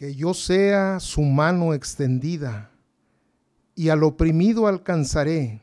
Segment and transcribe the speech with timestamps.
[0.00, 2.70] que yo sea su mano extendida
[3.74, 5.60] y al oprimido alcanzaré,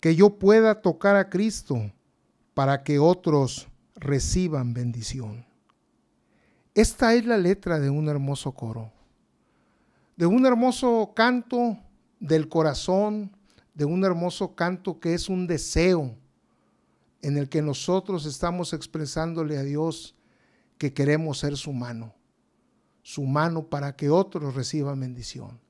[0.00, 1.92] que yo pueda tocar a Cristo
[2.52, 5.46] para que otros reciban bendición.
[6.74, 8.90] Esta es la letra de un hermoso coro,
[10.16, 11.78] de un hermoso canto
[12.18, 13.30] del corazón,
[13.72, 16.12] de un hermoso canto que es un deseo
[17.20, 20.16] en el que nosotros estamos expresándole a Dios
[20.76, 22.16] que queremos ser su mano
[23.02, 25.60] su mano para que otros reciban bendición.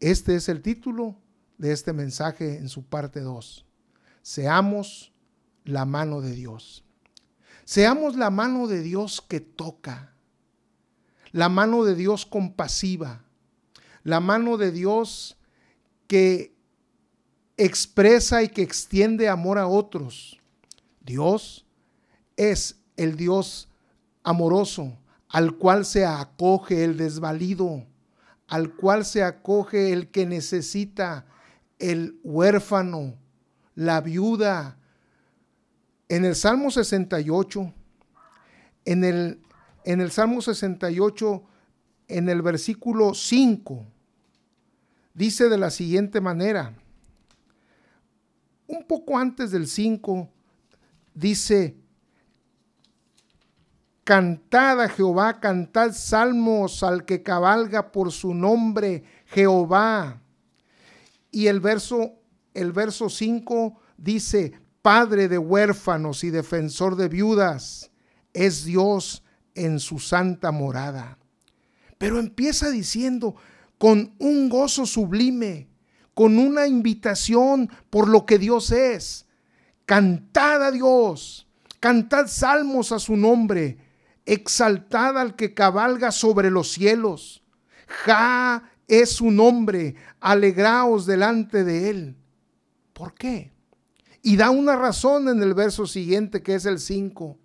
[0.00, 1.16] Este es el título
[1.58, 3.64] de este mensaje en su parte 2.
[4.22, 5.12] Seamos
[5.64, 6.84] la mano de Dios.
[7.64, 10.14] Seamos la mano de Dios que toca,
[11.32, 13.24] la mano de Dios compasiva,
[14.02, 15.38] la mano de Dios
[16.06, 16.54] que
[17.56, 20.38] expresa y que extiende amor a otros.
[21.00, 21.64] Dios
[22.36, 23.68] es el Dios
[24.22, 24.96] amoroso,
[25.34, 27.84] al cual se acoge el desvalido,
[28.46, 31.26] al cual se acoge el que necesita,
[31.80, 33.16] el huérfano,
[33.74, 34.78] la viuda.
[36.08, 37.74] En el Salmo 68,
[38.84, 39.42] en el,
[39.84, 41.42] en el Salmo 68,
[42.06, 43.84] en el versículo 5,
[45.14, 46.76] dice de la siguiente manera,
[48.68, 50.28] un poco antes del 5,
[51.12, 51.74] dice,
[54.04, 60.20] Cantad a Jehová, cantad salmos al que cabalga por su nombre, Jehová.
[61.30, 62.20] Y el verso
[62.54, 67.90] el verso 5 dice, Padre de huérfanos y defensor de viudas,
[68.32, 69.22] es Dios
[69.54, 71.18] en su santa morada.
[71.98, 73.34] Pero empieza diciendo,
[73.78, 75.68] con un gozo sublime,
[76.14, 79.26] con una invitación por lo que Dios es.
[79.84, 81.48] Cantad a Dios,
[81.80, 83.78] cantad salmos a su nombre,
[84.26, 87.42] exaltad al que cabalga sobre los cielos.
[87.86, 92.16] Ja es su nombre, alegraos delante de él.
[92.92, 93.52] ¿Por qué?
[94.22, 97.38] Y da una razón en el verso siguiente que es el 5,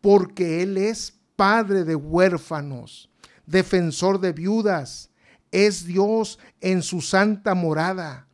[0.00, 3.10] porque él es padre de huérfanos,
[3.46, 5.10] defensor de viudas,
[5.50, 8.28] es Dios en su santa morada.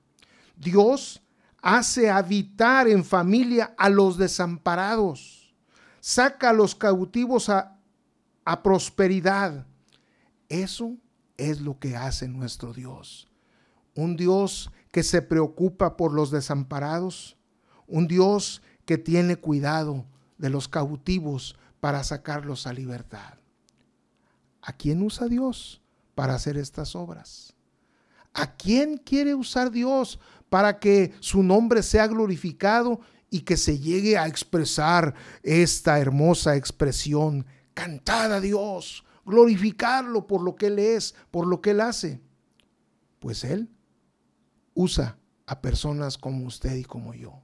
[0.56, 1.22] Dios
[1.62, 5.54] hace habitar en familia a los desamparados,
[6.00, 7.75] saca a los cautivos a,
[8.47, 9.67] a prosperidad.
[10.49, 10.97] Eso
[11.37, 13.29] es lo que hace nuestro Dios.
[13.95, 17.37] Un Dios que se preocupa por los desamparados.
[17.87, 20.07] Un Dios que tiene cuidado
[20.39, 23.34] de los cautivos para sacarlos a libertad.
[24.63, 25.83] ¿A quién usa Dios
[26.15, 27.53] para hacer estas obras?
[28.33, 34.17] ¿A quién quiere usar Dios para que su nombre sea glorificado y que se llegue
[34.17, 37.45] a expresar esta hermosa expresión
[37.76, 42.22] Cantad a Dios, glorificarlo por lo que Él es, por lo que Él hace.
[43.20, 43.69] Pues Él
[44.72, 47.42] usa a personas como usted y como yo.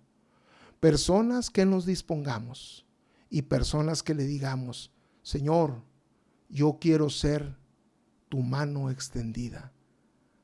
[0.81, 2.87] Personas que nos dispongamos
[3.29, 4.91] y personas que le digamos,
[5.23, 5.83] Señor,
[6.49, 7.55] yo quiero ser
[8.31, 9.71] tu mano extendida,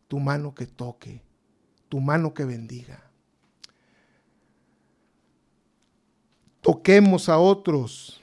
[0.06, 1.22] tu mano que toque,
[1.88, 3.10] tu mano que bendiga.
[6.60, 8.17] Toquemos a otros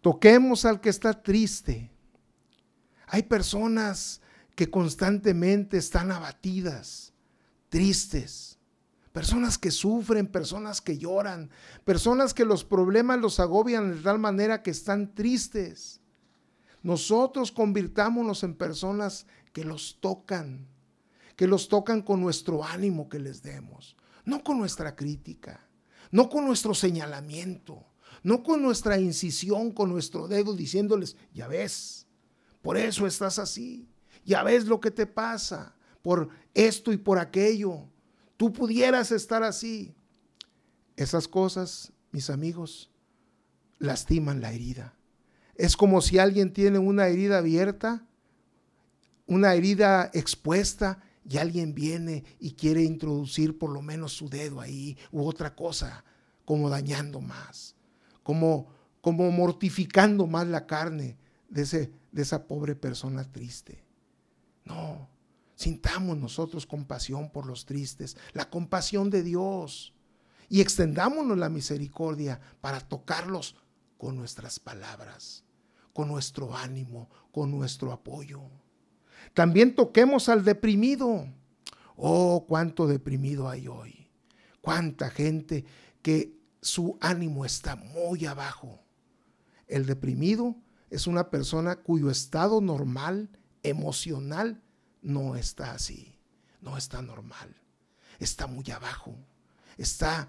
[0.00, 1.90] Toquemos al que está triste.
[3.06, 4.20] Hay personas
[4.54, 7.12] que constantemente están abatidas,
[7.68, 8.58] tristes.
[9.12, 11.50] Personas que sufren, personas que lloran,
[11.84, 16.00] personas que los problemas los agobian de tal manera que están tristes.
[16.82, 20.68] Nosotros convirtámonos en personas que los tocan,
[21.34, 25.60] que los tocan con nuestro ánimo que les demos, no con nuestra crítica,
[26.12, 27.84] no con nuestro señalamiento,
[28.22, 32.06] no con nuestra incisión, con nuestro dedo diciéndoles, ya ves,
[32.62, 33.88] por eso estás así,
[34.24, 37.88] ya ves lo que te pasa, por esto y por aquello,
[38.36, 39.94] tú pudieras estar así.
[40.96, 42.90] Esas cosas, mis amigos,
[43.78, 44.94] lastiman la herida.
[45.54, 48.06] Es como si alguien tiene una herida abierta,
[49.26, 54.96] una herida expuesta, y alguien viene y quiere introducir por lo menos su dedo ahí
[55.12, 56.02] u otra cosa,
[56.44, 57.76] como dañando más
[58.30, 58.68] como,
[59.00, 61.18] como mortificando más la carne
[61.48, 63.84] de, ese, de esa pobre persona triste.
[64.64, 65.08] No,
[65.56, 69.94] sintamos nosotros compasión por los tristes, la compasión de Dios,
[70.48, 73.56] y extendámonos la misericordia para tocarlos
[73.98, 75.42] con nuestras palabras,
[75.92, 78.42] con nuestro ánimo, con nuestro apoyo.
[79.34, 81.26] También toquemos al deprimido.
[81.96, 84.08] Oh, cuánto deprimido hay hoy.
[84.60, 85.64] Cuánta gente
[86.00, 88.80] que su ánimo está muy abajo.
[89.66, 90.56] El deprimido
[90.90, 93.30] es una persona cuyo estado normal
[93.62, 94.62] emocional
[95.02, 96.18] no está así,
[96.60, 97.56] no está normal,
[98.18, 99.14] está muy abajo,
[99.78, 100.28] está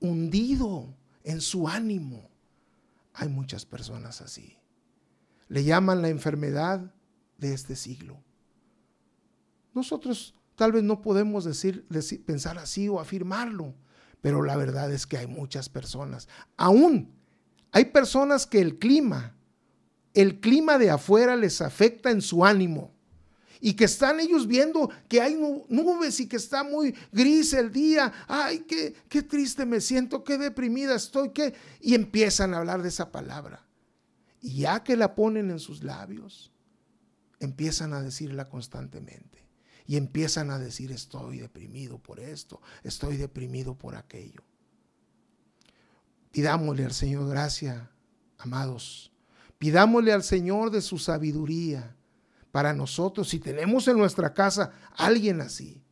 [0.00, 0.94] hundido
[1.24, 2.28] en su ánimo.
[3.12, 4.56] Hay muchas personas así.
[5.48, 6.94] Le llaman la enfermedad
[7.38, 8.22] de este siglo.
[9.74, 11.86] Nosotros tal vez no podemos decir,
[12.24, 13.74] pensar así o afirmarlo,
[14.20, 16.28] pero la verdad es que hay muchas personas.
[16.56, 17.12] Aún
[17.72, 19.36] hay personas que el clima,
[20.14, 22.92] el clima de afuera les afecta en su ánimo
[23.60, 25.38] y que están ellos viendo que hay
[25.68, 28.12] nubes y que está muy gris el día.
[28.26, 31.54] Ay, qué, qué triste me siento, qué deprimida estoy, qué...
[31.80, 33.66] Y empiezan a hablar de esa palabra.
[34.40, 36.50] Y ya que la ponen en sus labios,
[37.38, 39.49] empiezan a decirla constantemente.
[39.90, 44.44] Y empiezan a decir, estoy deprimido por esto, estoy deprimido por aquello.
[46.30, 47.90] Pidámosle al Señor gracia,
[48.38, 49.10] amados.
[49.58, 51.96] Pidámosle al Señor de su sabiduría
[52.52, 55.82] para nosotros, si tenemos en nuestra casa alguien así,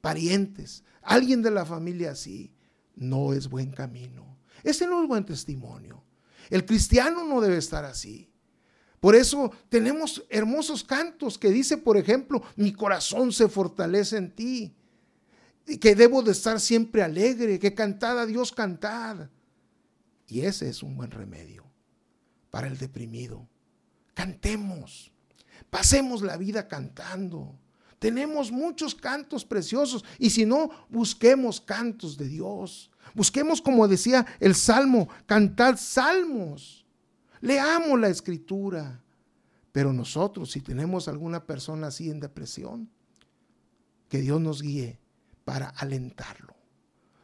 [0.00, 2.54] parientes, alguien de la familia así,
[2.94, 4.38] no es buen camino.
[4.62, 6.04] Ese no es buen testimonio.
[6.48, 8.30] El cristiano no debe estar así.
[9.00, 14.74] Por eso tenemos hermosos cantos que dice, por ejemplo, mi corazón se fortalece en ti,
[15.80, 19.28] que debo de estar siempre alegre, que cantad a Dios cantad.
[20.26, 21.64] Y ese es un buen remedio
[22.50, 23.48] para el deprimido.
[24.14, 25.12] Cantemos.
[25.70, 27.54] Pasemos la vida cantando.
[27.98, 32.90] Tenemos muchos cantos preciosos y si no, busquemos cantos de Dios.
[33.14, 36.84] Busquemos, como decía el Salmo, cantad salmos.
[37.40, 39.02] Leamos la escritura.
[39.72, 42.90] Pero nosotros, si tenemos alguna persona así en depresión,
[44.08, 44.98] que Dios nos guíe
[45.44, 46.56] para alentarlo,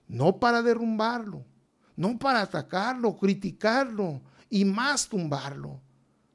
[0.07, 1.45] no para derrumbarlo,
[1.97, 4.21] no para atacarlo, criticarlo
[4.51, 5.81] y más tumbarlo,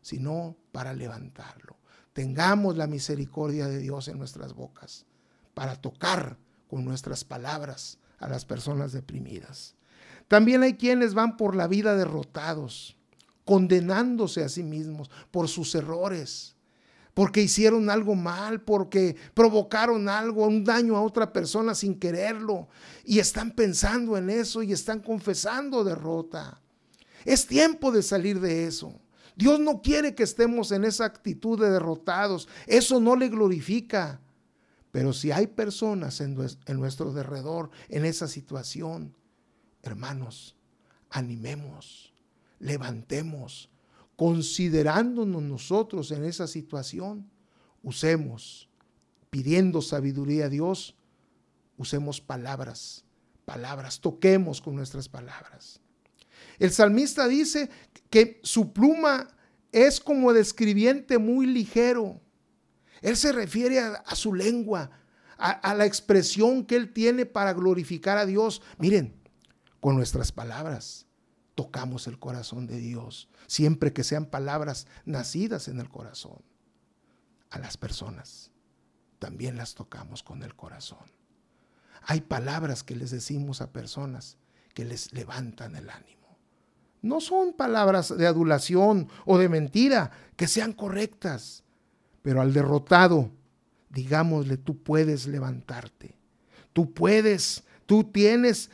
[0.01, 1.79] sino para levantarlo
[2.19, 5.05] tengamos la misericordia de Dios en nuestras bocas
[5.53, 6.37] para tocar
[6.69, 9.77] con nuestras palabras a las personas deprimidas.
[10.27, 12.97] También hay quienes van por la vida derrotados,
[13.49, 16.55] condenándose a sí mismos por sus errores,
[17.15, 22.67] porque hicieron algo mal, porque provocaron algo, un daño a otra persona sin quererlo,
[23.03, 26.61] y están pensando en eso y están confesando derrota.
[27.25, 28.93] Es tiempo de salir de eso.
[29.35, 32.47] Dios no quiere que estemos en esa actitud de derrotados.
[32.67, 34.21] Eso no le glorifica.
[34.91, 36.35] Pero si hay personas en,
[36.77, 39.15] nuestro derredor en esa situación,
[39.81, 40.55] hermanos,
[41.09, 42.08] animemos,
[42.59, 43.69] levantemos,
[44.15, 47.29] considerándonos nosotros en esa situación,
[47.81, 48.69] usemos,
[49.29, 50.95] pidiendo sabiduría a Dios,
[51.77, 53.05] usemos palabras,
[53.45, 55.79] palabras, toquemos con nuestras palabras.
[56.57, 57.69] El salmista dice
[58.09, 59.27] que su pluma
[59.71, 62.19] es como de escribiente muy ligero.
[63.01, 64.91] Él se refiere a, su lengua,
[65.37, 68.61] a, a la expresión que él tiene para glorificar a Dios.
[68.77, 69.15] Miren,
[69.79, 71.08] con nuestras palabras
[71.59, 76.41] tocamos el corazón de Dios, siempre que sean palabras nacidas en el corazón.
[77.49, 78.49] A las personas
[79.19, 81.11] también las tocamos con el corazón.
[82.03, 84.37] Hay palabras que les decimos a personas
[84.73, 86.37] que les levantan el ánimo.
[87.01, 91.65] No son palabras de adulación o de mentira, que sean correctas.
[92.21, 93.31] Pero al derrotado,
[93.89, 96.15] digámosle, tú puedes levantarte.
[96.71, 98.69] Tú puedes, tú tienes,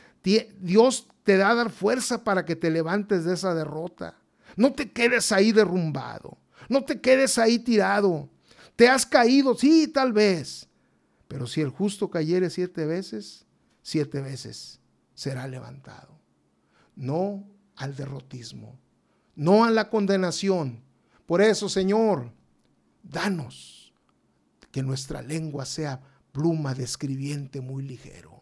[0.60, 4.18] Dios te da a dar fuerza para que te levantes de esa derrota.
[4.56, 6.38] No te quedes ahí derrumbado.
[6.68, 8.28] No te quedes ahí tirado.
[8.74, 10.68] Te has caído, sí, tal vez.
[11.28, 13.46] Pero si el justo cayere siete veces,
[13.82, 14.80] siete veces
[15.14, 16.18] será levantado.
[16.94, 17.44] No
[17.76, 18.78] al derrotismo,
[19.34, 20.82] no a la condenación.
[21.26, 22.32] Por eso, Señor,
[23.02, 23.92] danos
[24.70, 26.00] que nuestra lengua sea
[26.32, 28.35] pluma de escribiente muy ligero.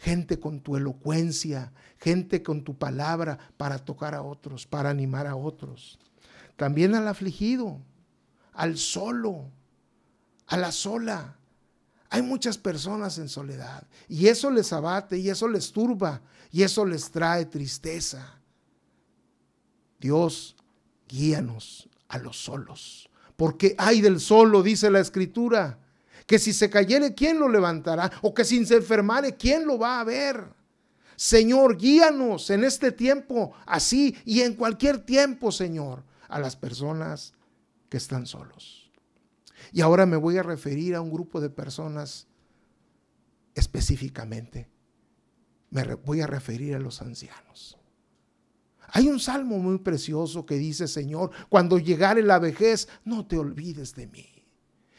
[0.00, 5.36] Gente con tu elocuencia, gente con tu palabra para tocar a otros, para animar a
[5.36, 5.98] otros.
[6.56, 7.78] También al afligido,
[8.54, 9.50] al solo,
[10.46, 11.36] a la sola.
[12.08, 16.86] Hay muchas personas en soledad y eso les abate y eso les turba y eso
[16.86, 18.40] les trae tristeza.
[20.00, 20.56] Dios,
[21.08, 23.10] guíanos a los solos.
[23.36, 25.78] Porque hay del solo, dice la escritura,
[26.30, 28.08] que si se cayere, ¿quién lo levantará?
[28.22, 30.44] O que si se enfermare, ¿quién lo va a ver?
[31.16, 37.34] Señor, guíanos en este tiempo así y en cualquier tiempo, Señor, a las personas
[37.88, 38.92] que están solos.
[39.72, 42.28] Y ahora me voy a referir a un grupo de personas
[43.56, 44.68] específicamente.
[45.70, 47.76] Me voy a referir a los ancianos.
[48.92, 53.96] Hay un salmo muy precioso que dice, Señor, cuando llegare la vejez, no te olvides
[53.96, 54.39] de mí.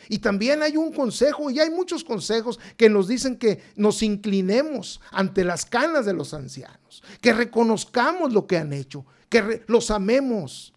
[0.10, 5.01] Y también hay un consejo, y hay muchos consejos que nos dicen que nos inclinemos
[5.12, 10.74] ante las canas de los ancianos, que reconozcamos lo que han hecho, que los amemos.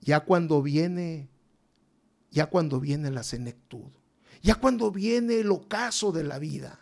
[0.00, 1.28] Ya cuando viene,
[2.30, 3.90] ya cuando viene la senectud,
[4.42, 6.78] ya cuando viene el ocaso de la vida,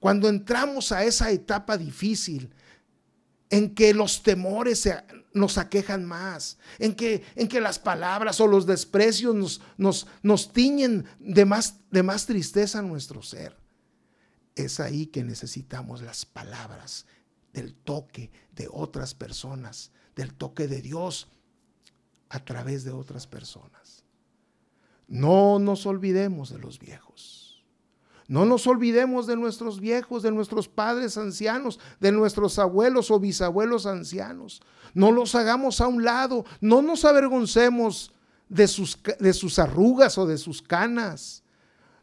[0.00, 2.50] cuando entramos a esa etapa difícil
[3.50, 4.88] en que los temores
[5.32, 10.52] nos aquejan más, en que, en que las palabras o los desprecios nos, nos, nos
[10.52, 13.56] tiñen de más, de más tristeza a nuestro ser.
[14.54, 17.06] Es ahí que necesitamos las palabras
[17.52, 21.28] del toque de otras personas, del toque de Dios
[22.28, 24.04] a través de otras personas.
[25.08, 27.49] No nos olvidemos de los viejos.
[28.30, 33.86] No nos olvidemos de nuestros viejos, de nuestros padres ancianos, de nuestros abuelos o bisabuelos
[33.86, 34.62] ancianos.
[34.94, 38.12] No los hagamos a un lado, no nos avergoncemos
[38.48, 41.42] de sus, de sus arrugas o de sus canas.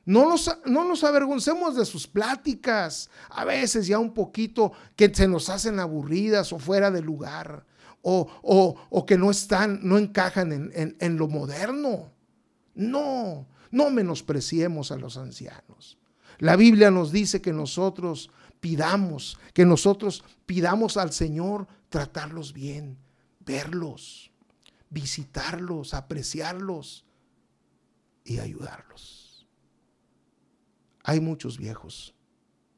[0.03, 5.47] No nos, no avergoncemos de sus pláticas, a veces ya un poquito que se nos
[5.47, 7.65] hacen aburridas o fuera de lugar,
[8.01, 8.27] o,
[8.89, 12.11] o, que no están, no encajan en, en lo moderno.
[12.75, 15.97] No, no menospreciemos a los ancianos.
[16.39, 18.29] La Biblia nos dice que nosotros
[18.59, 22.97] pidamos, que nosotros pidamos al Señor tratarlos bien,
[23.39, 24.31] verlos,
[24.89, 27.05] visitarlos, apreciarlos
[28.23, 29.47] y ayudarlos.
[31.03, 32.13] Hay muchos viejos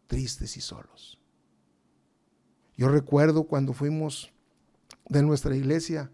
[0.08, 1.20] tristes y solos.
[2.78, 4.32] Yo recuerdo cuando fuimos
[5.08, 6.12] de nuestra iglesia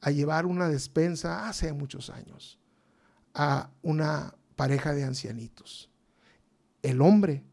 [0.00, 2.58] a llevar una despensa hace muchos años
[3.34, 5.91] a una pareja de ancianitos
[6.82, 7.44] el hombre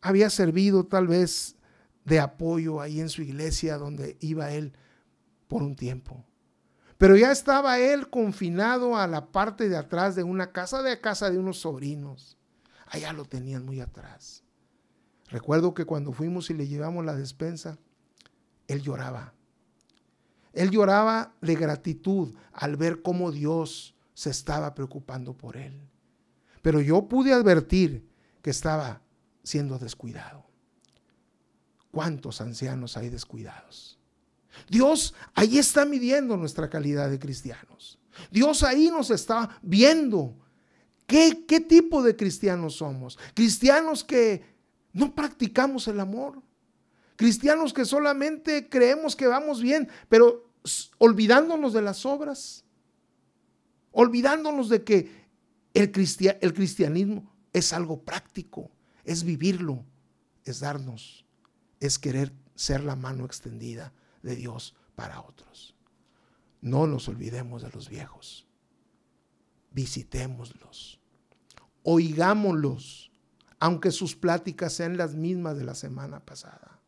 [0.00, 1.56] había servido tal vez
[2.04, 4.72] de apoyo ahí en su iglesia donde iba él
[5.48, 6.24] por un tiempo.
[6.98, 11.30] Pero ya estaba él confinado a la parte de atrás de una casa, de casa
[11.30, 12.38] de unos sobrinos.
[12.86, 14.42] Allá lo tenían muy atrás.
[15.28, 17.78] Recuerdo que cuando fuimos y le llevamos la despensa,
[18.68, 19.34] él lloraba.
[20.52, 25.88] Él lloraba de gratitud al ver cómo Dios se estaba preocupando por él.
[26.62, 28.08] Pero yo pude advertir
[28.44, 29.00] que estaba
[29.42, 30.44] siendo descuidado.
[31.90, 33.98] ¿Cuántos ancianos hay descuidados?
[34.68, 37.98] Dios ahí está midiendo nuestra calidad de cristianos.
[38.30, 40.36] Dios ahí nos está viendo
[41.06, 43.18] qué, qué tipo de cristianos somos.
[43.32, 44.44] Cristianos que
[44.92, 46.42] no practicamos el amor.
[47.16, 50.50] Cristianos que solamente creemos que vamos bien, pero
[50.98, 52.62] olvidándonos de las obras.
[53.90, 55.24] Olvidándonos de que
[55.72, 55.90] el,
[56.42, 58.70] el cristianismo es algo práctico,
[59.04, 59.84] es vivirlo,
[60.44, 61.24] es darnos,
[61.80, 65.74] es querer ser la mano extendida de Dios para otros.
[66.60, 68.46] No nos olvidemos de los viejos,
[69.70, 71.00] visitémoslos,
[71.84, 73.12] oigámoslos,
[73.60, 76.80] aunque sus pláticas sean las mismas de la semana pasada,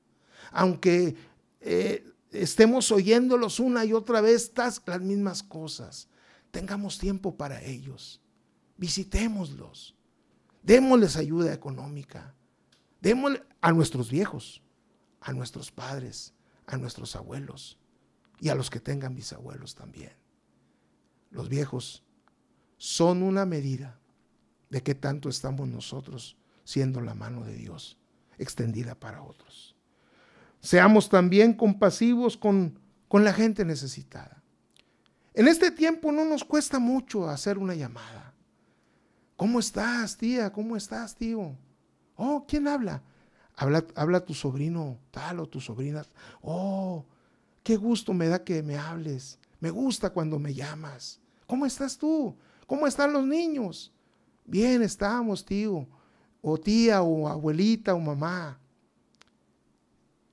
[0.51, 1.15] aunque
[1.61, 6.09] eh, estemos oyéndolos una y otra vez las mismas cosas,
[6.51, 8.21] tengamos tiempo para ellos,
[8.77, 9.96] visitémoslos
[10.67, 12.35] Démosles ayuda económica.
[13.01, 14.63] Démosle a nuestros viejos,
[15.21, 16.35] a nuestros padres,
[16.67, 17.79] a nuestros abuelos
[18.41, 20.13] y a los que tengan bisabuelos también.
[21.31, 22.03] Los viejos
[22.79, 24.01] son una medida
[24.69, 27.97] de qué tanto estamos nosotros siendo la mano de Dios
[28.37, 29.77] extendida para otros.
[30.61, 34.43] Seamos también compasivos con, con la gente necesitada.
[35.33, 38.26] En este tiempo no nos cuesta mucho hacer una llamada.
[39.37, 40.51] ¿Cómo estás, tía?
[40.51, 41.55] ¿Cómo estás, tío?
[42.17, 43.03] Oh, ¿quién habla?
[43.55, 46.05] Habla, habla tu sobrino tal o tu sobrina.
[46.41, 47.05] Oh,
[47.63, 49.39] qué gusto me da que me hables.
[49.61, 51.21] Me gusta cuando me llamas.
[51.47, 52.35] ¿Cómo estás tú?
[52.67, 53.93] ¿Cómo están los niños?
[54.47, 55.87] Bien estamos, tío.
[56.41, 58.59] O tía, o abuelita, o mamá.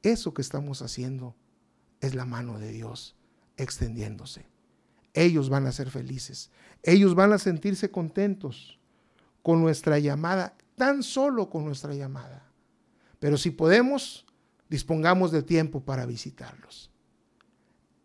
[0.01, 1.35] Eso que estamos haciendo
[1.99, 3.15] es la mano de Dios
[3.57, 4.45] extendiéndose.
[5.13, 6.51] Ellos van a ser felices.
[6.83, 8.79] Ellos van a sentirse contentos
[9.43, 12.49] con nuestra llamada, tan solo con nuestra llamada.
[13.19, 14.25] Pero si podemos,
[14.69, 16.89] dispongamos de tiempo para visitarlos.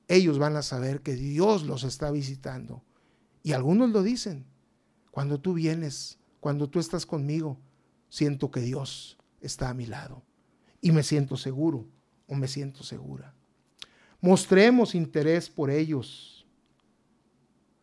[0.08, 2.84] Ellos van a saber que Dios los está visitando.
[3.42, 4.46] Y algunos lo dicen.
[5.10, 7.58] Cuando tú vienes, cuando tú estás conmigo,
[8.08, 10.22] siento que Dios está a mi lado.
[10.80, 11.88] Y me siento seguro
[12.26, 13.34] o me siento segura.
[14.20, 16.46] Mostremos interés por ellos.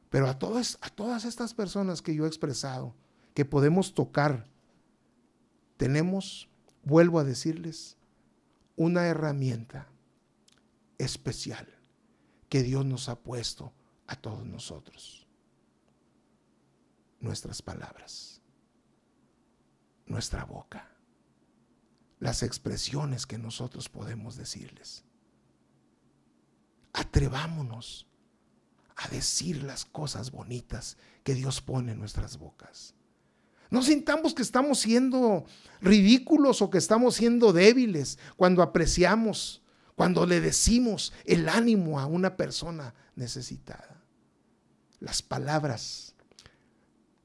[0.10, 2.96] Pero a todas, a todas estas personas que yo he expresado,
[3.36, 4.48] que podemos tocar,
[5.78, 6.50] tenemos,
[6.84, 7.98] vuelvo a decirles,
[8.78, 9.88] una herramienta
[10.98, 11.68] especial
[12.50, 13.74] que Dios nos ha puesto
[14.08, 15.22] a todos nosotros.
[17.20, 18.40] nuestras palabras,
[20.06, 20.96] nuestra boca,
[22.20, 25.04] las expresiones que nosotros podemos decirles.
[26.94, 28.06] Atrevámonos
[28.96, 32.94] a decir las cosas bonitas que Dios pone en nuestras bocas.
[33.70, 35.46] No sintamos que estamos siendo
[35.82, 39.62] ridículos o que estamos siendo débiles cuando apreciamos,
[39.96, 44.04] cuando le decimos el ánimo a una persona necesitada.
[45.00, 46.16] Las palabras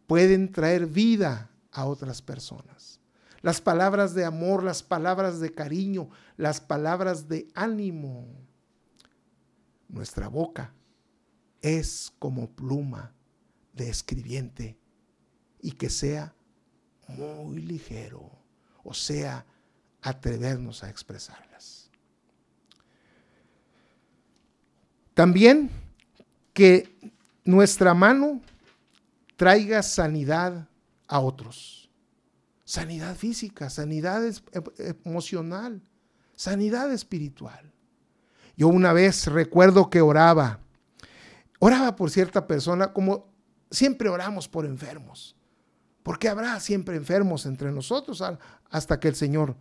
[0.07, 3.01] pueden traer vida a otras personas.
[3.43, 8.27] Las palabras de amor, las palabras de cariño, las palabras de ánimo.
[9.89, 10.75] Nuestra boca
[11.63, 13.15] es como pluma
[13.73, 14.80] de escribiente
[15.63, 16.35] y que sea
[17.09, 18.31] muy ligero,
[18.83, 19.45] o sea,
[20.03, 21.91] atrevernos a expresarlas.
[25.15, 25.71] También
[26.53, 27.13] que
[27.45, 28.41] nuestra mano
[29.37, 30.69] traiga sanidad
[31.07, 31.91] a otros.
[32.65, 34.23] Sanidad física, sanidad
[34.79, 35.83] emocional,
[36.37, 37.73] sanidad espiritual.
[38.57, 40.61] Yo una vez recuerdo que oraba,
[41.59, 43.27] oraba por cierta persona como
[43.71, 45.37] siempre oramos por enfermos.
[46.03, 48.23] Porque habrá siempre enfermos entre nosotros
[48.71, 49.57] hasta que el Señor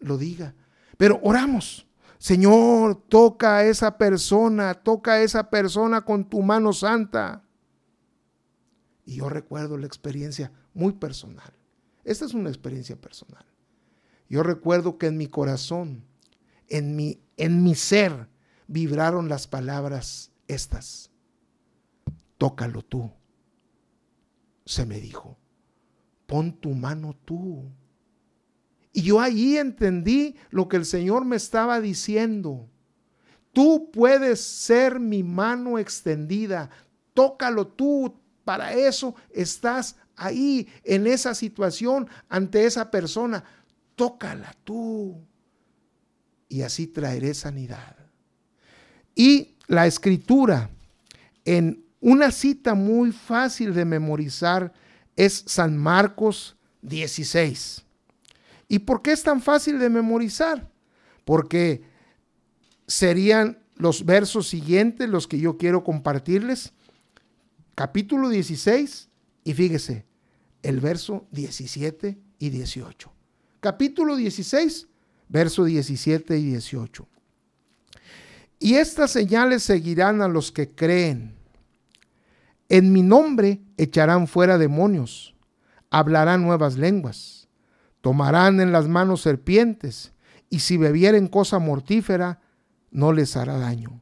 [0.00, 0.54] lo diga.
[0.96, 1.86] Pero oramos.
[2.18, 7.44] Señor, toca a esa persona, toca a esa persona con tu mano santa.
[9.06, 11.52] Y yo recuerdo la experiencia muy personal.
[12.04, 13.44] Esta es una experiencia personal.
[14.28, 16.04] Yo recuerdo que en mi corazón,
[16.68, 18.28] en mi, en mi ser,
[18.66, 21.10] vibraron las palabras estas.
[22.36, 23.10] Tócalo tú,
[24.64, 25.39] se me dijo
[26.30, 27.64] pon tu mano tú.
[28.92, 32.68] Y yo ahí entendí lo que el Señor me estaba diciendo.
[33.52, 36.70] Tú puedes ser mi mano extendida.
[37.14, 38.14] Tócalo tú.
[38.44, 43.42] Para eso estás ahí, en esa situación, ante esa persona.
[43.96, 45.20] Tócala tú.
[46.48, 47.96] Y así traeré sanidad.
[49.16, 50.70] Y la escritura,
[51.44, 54.72] en una cita muy fácil de memorizar,
[55.24, 57.84] es San Marcos 16.
[58.68, 60.70] ¿Y por qué es tan fácil de memorizar?
[61.26, 61.82] Porque
[62.86, 66.72] serían los versos siguientes los que yo quiero compartirles.
[67.74, 69.08] Capítulo 16
[69.44, 70.06] y fíjese,
[70.62, 73.12] el verso 17 y 18.
[73.60, 74.88] Capítulo 16,
[75.28, 77.08] verso 17 y 18.
[78.58, 81.39] Y estas señales seguirán a los que creen.
[82.70, 85.34] En mi nombre echarán fuera demonios,
[85.90, 87.48] hablarán nuevas lenguas,
[88.00, 90.12] tomarán en las manos serpientes,
[90.48, 92.40] y si bebieren cosa mortífera,
[92.92, 94.00] no les hará daño.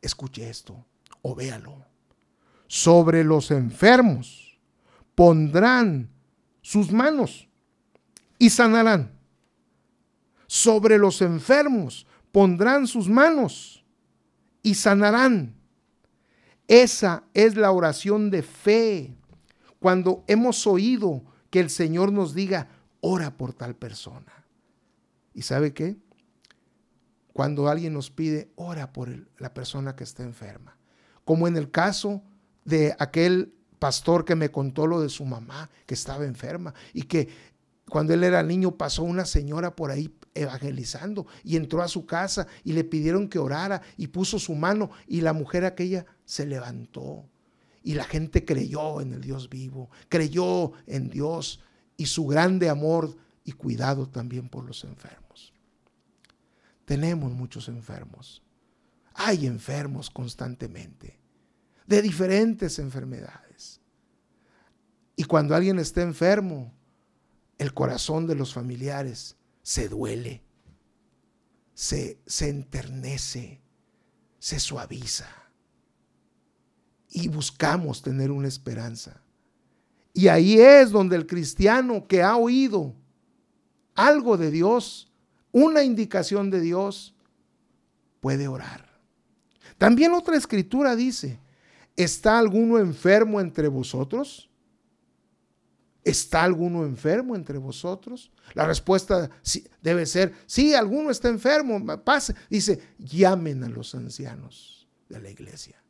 [0.00, 0.84] Escuche esto
[1.22, 1.86] o véalo.
[2.66, 4.58] Sobre los enfermos
[5.14, 6.10] pondrán
[6.60, 7.48] sus manos
[8.36, 9.12] y sanarán.
[10.48, 13.84] Sobre los enfermos pondrán sus manos
[14.60, 15.61] y sanarán.
[16.72, 19.14] Esa es la oración de fe.
[19.78, 22.70] Cuando hemos oído que el Señor nos diga,
[23.02, 24.46] ora por tal persona.
[25.34, 25.98] ¿Y sabe qué?
[27.34, 30.78] Cuando alguien nos pide, ora por la persona que está enferma.
[31.26, 32.22] Como en el caso
[32.64, 37.28] de aquel pastor que me contó lo de su mamá que estaba enferma y que
[37.90, 42.46] cuando él era niño pasó una señora por ahí evangelizando y entró a su casa
[42.64, 47.28] y le pidieron que orara y puso su mano y la mujer aquella se levantó
[47.82, 51.60] y la gente creyó en el Dios vivo, creyó en Dios
[51.98, 53.14] y su grande amor
[53.44, 55.52] y cuidado también por los enfermos.
[56.86, 58.42] Tenemos muchos enfermos.
[59.12, 61.20] Hay enfermos constantemente,
[61.86, 63.82] de diferentes enfermedades.
[65.16, 66.72] Y cuando alguien está enfermo,
[67.58, 70.42] el corazón de los familiares se duele,
[71.74, 73.60] se, se enternece,
[74.38, 75.41] se suaviza.
[77.14, 79.20] Y buscamos tener una esperanza.
[80.14, 82.94] Y ahí es donde el cristiano que ha oído
[83.94, 85.12] algo de Dios,
[85.50, 87.14] una indicación de Dios,
[88.20, 88.90] puede orar.
[89.76, 91.38] También otra escritura dice,
[91.96, 94.48] ¿está alguno enfermo entre vosotros?
[96.04, 98.32] ¿Está alguno enfermo entre vosotros?
[98.54, 99.30] La respuesta
[99.82, 102.34] debe ser, sí, alguno está enfermo, pase.
[102.50, 105.82] Dice, llamen a los ancianos de la iglesia,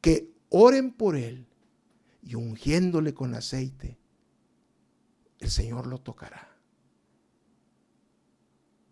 [0.00, 1.46] que oren por él
[2.22, 3.98] y ungiéndole con aceite,
[5.38, 6.48] el Señor lo tocará.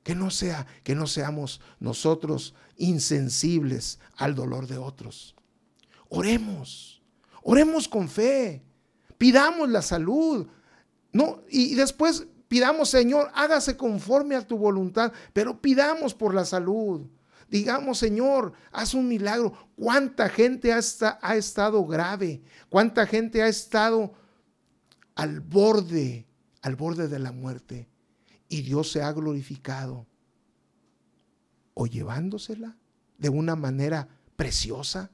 [0.02, 5.34] Que no sea, que no seamos nosotros insensibles al dolor de otros.
[6.08, 7.02] Oremos,
[7.42, 8.62] oremos con fe
[9.18, 10.46] Pidamos la salud.
[11.12, 17.06] No, y después pidamos, Señor, hágase conforme a tu voluntad, pero pidamos por la salud.
[17.48, 19.52] Digamos, Señor, haz un milagro.
[19.76, 20.80] ¿Cuánta gente ha,
[21.20, 22.42] ha estado grave?
[22.68, 24.14] ¿Cuánta gente ha estado
[25.14, 26.26] al borde,
[26.62, 27.88] al borde de la muerte?
[28.48, 30.06] Y Dios se ha glorificado.
[31.74, 32.76] O llevándosela
[33.18, 35.10] de una manera preciosa,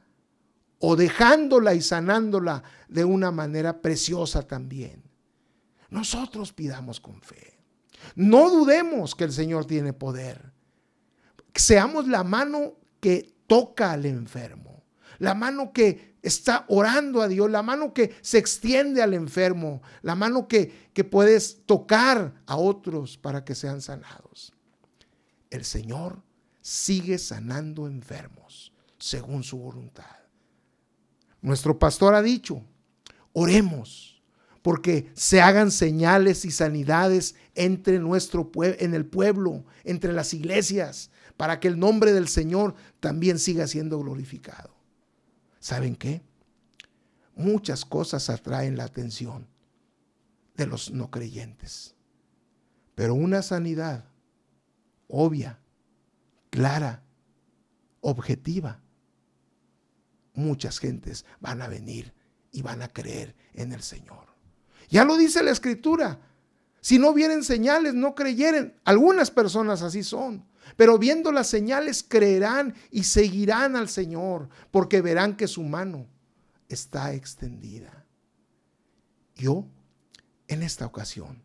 [0.79, 5.03] o dejándola y sanándola de una manera preciosa también.
[5.91, 7.59] Nosotros pidamos con fe.
[8.15, 10.50] No dudemos que el Señor tiene poder.
[11.61, 14.83] Seamos la mano que toca al enfermo,
[15.19, 20.15] la mano que está orando a Dios, la mano que se extiende al enfermo, la
[20.15, 24.55] mano que, que puedes tocar a otros para que sean sanados.
[25.51, 26.23] El Señor
[26.63, 30.17] sigue sanando enfermos según su voluntad.
[31.43, 32.63] Nuestro pastor ha dicho,
[33.35, 34.23] oremos
[34.63, 41.11] porque se hagan señales y sanidades entre nuestro en el pueblo, entre las iglesias,
[41.41, 44.77] para que el nombre del Señor también siga siendo glorificado.
[45.59, 46.21] ¿Saben qué?
[47.35, 49.49] Muchas cosas atraen la atención
[50.55, 51.95] de los no creyentes.
[52.95, 54.05] Pero una sanidad
[55.09, 55.61] obvia,
[56.51, 57.05] clara,
[58.03, 58.83] objetiva,
[60.35, 62.13] muchas gentes van a venir
[62.53, 64.27] y van a creer en el Señor.
[64.91, 66.21] Ya lo dice la escritura.
[66.83, 68.79] Si no vienen señales, no creyeren.
[68.85, 70.50] Algunas personas así son.
[70.77, 76.07] Pero viendo las señales creerán y seguirán al Señor, porque verán que su mano
[76.69, 78.05] está extendida.
[79.35, 79.67] Yo,
[80.49, 81.43] en esta ocasión,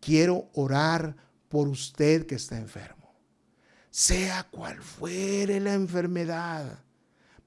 [0.00, 1.16] quiero orar
[1.48, 3.14] por usted que está enfermo.
[3.90, 6.80] Sea cual fuere la enfermedad,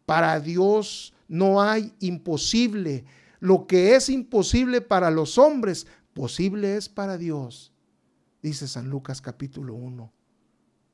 [0.05, 3.05] para Dios no hay imposible.
[3.39, 7.73] Lo que es imposible para los hombres, posible es para Dios.
[8.41, 10.13] Dice San Lucas capítulo 1,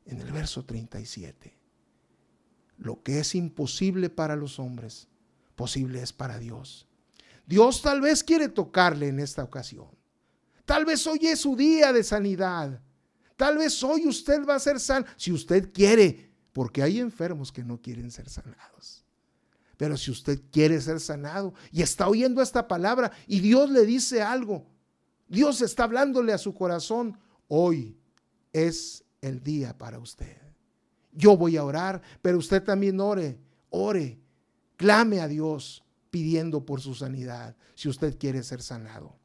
[0.06, 1.58] en el verso 37.
[2.78, 5.08] Lo que es imposible para los hombres,
[5.56, 6.88] posible es para Dios.
[7.46, 9.90] Dios tal vez quiere tocarle en esta ocasión.
[10.66, 12.82] Tal vez hoy es su día de sanidad.
[13.36, 17.64] Tal vez hoy usted va a ser sano, si usted quiere, porque hay enfermos que
[17.64, 19.04] no quieren ser sanados.
[19.76, 24.22] Pero si usted quiere ser sanado y está oyendo esta palabra y Dios le dice
[24.22, 24.66] algo,
[25.28, 27.98] Dios está hablándole a su corazón, hoy
[28.54, 30.38] es el día para usted.
[31.14, 33.38] Yo voy a orar, pero usted también ore,
[33.70, 34.20] ore,
[34.76, 39.16] clame a Dios pidiendo por su sanidad, si usted quiere ser sanado.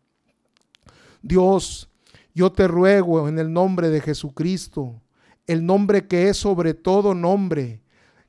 [1.21, 1.91] Dios,
[2.35, 5.03] yo te ruego en el nombre de Jesucristo,
[5.47, 7.83] el nombre que es sobre todo nombre,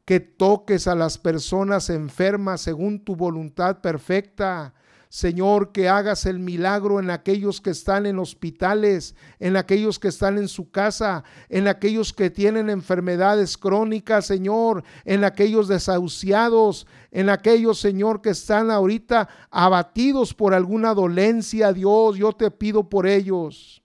[0.05, 4.73] que toques a las personas enfermas según tu voluntad perfecta.
[5.11, 10.37] Señor, que hagas el milagro en aquellos que están en hospitales, en aquellos que están
[10.37, 17.79] en su casa, en aquellos que tienen enfermedades crónicas, Señor, en aquellos desahuciados, en aquellos,
[17.79, 23.81] Señor, que están ahorita abatidos por alguna dolencia, Dios, yo te pido por ellos.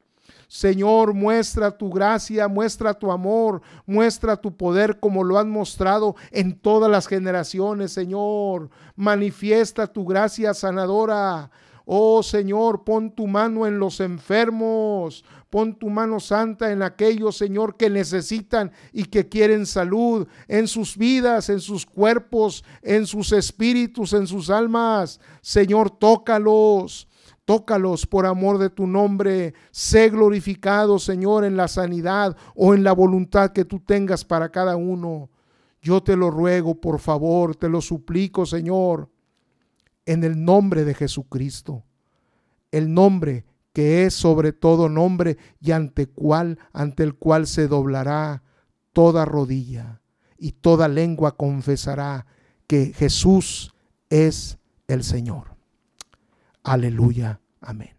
[0.49, 6.59] Señor, muestra tu gracia, muestra tu amor, muestra tu poder como lo has mostrado en
[6.59, 8.71] todas las generaciones, Señor.
[8.97, 11.51] Manifiesta tu gracia sanadora.
[11.87, 17.77] Oh Señor, pon tu mano en los enfermos, pon tu mano santa en aquellos, Señor,
[17.77, 24.15] que necesitan y que quieren salud en sus vidas, en sus cuerpos, en sus espíritus,
[24.15, 25.21] en sus almas.
[25.43, 27.07] Señor, tócalos.
[27.45, 29.55] Tócalos por amor de tu nombre.
[29.71, 34.77] Sé glorificado, Señor, en la sanidad o en la voluntad que tú tengas para cada
[34.77, 35.31] uno.
[35.83, 39.11] Yo te lo ruego, por favor, te lo suplico, Señor,
[40.07, 41.85] en el nombre de Jesucristo.
[42.73, 48.43] El nombre que es sobre todo nombre y ante cual ante el cual se doblará
[48.93, 50.01] toda rodilla
[50.39, 52.27] y toda lengua confesará
[52.67, 53.75] que Jesús
[54.09, 55.54] es el Señor.
[56.65, 57.41] Aleluya.
[57.61, 57.94] Amén.